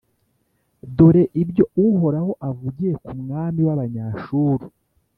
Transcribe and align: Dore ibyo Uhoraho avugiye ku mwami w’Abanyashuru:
Dore 0.95 1.23
ibyo 1.41 1.63
Uhoraho 1.85 2.31
avugiye 2.49 2.93
ku 3.03 3.11
mwami 3.21 3.59
w’Abanyashuru: 3.67 4.65